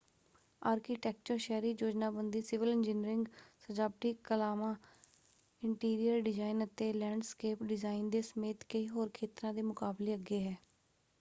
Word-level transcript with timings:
Architecture 0.61 1.37
ਸ਼ਹਿਰੀ 1.37 1.71
ਯੋਜਨਾਬੰਦੀ 1.71 2.41
civil 2.41 2.69
engineering 2.69 3.25
ਸਜਾਵਟੀ 3.61 4.13
ਕਲਾਵਾਂ 4.23 4.73
ਇੰਟੀਰੀਅਰ 5.61 6.21
ਡਿਜ਼ਾਇਨ 6.21 6.63
ਅਤੇ 6.65 6.91
ਲੈਂਡਸਕੇਪ 6.93 7.63
ਡਿਜ਼ਾਇਨ 7.63 8.09
ਦੇ 8.09 8.21
ਸਮੇਤ 8.23 8.63
ਕਈ 8.69 8.87
ਹੋਰ 8.89 9.09
ਖੇਤਰਾਂ 9.13 9.53
ਦੇ 9.53 9.61
ਮੁਕਾਬਲੇ 9.63 10.15
ਅੱਗੇ 10.15 10.39
ਹੈ। 10.41 10.55